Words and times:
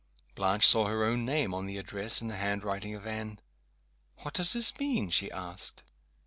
Blanche 0.33 0.65
saw 0.65 0.87
her 0.87 1.03
own 1.03 1.23
name, 1.25 1.53
on 1.53 1.67
the 1.67 1.77
address, 1.77 2.21
in 2.21 2.27
the 2.27 2.35
handwriting 2.37 2.95
of 2.95 3.05
Anne. 3.05 3.39
"What 4.23 4.33
does 4.33 4.53
this 4.53 4.79
mean?" 4.79 5.11
she 5.11 5.29
asked. 5.29 5.83